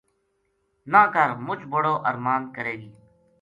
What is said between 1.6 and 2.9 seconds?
بڑو ارماند کرے